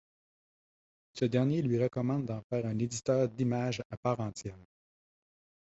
[1.13, 4.57] Ce dernier lui recommande d'en faire un éditeur d'images à part entière.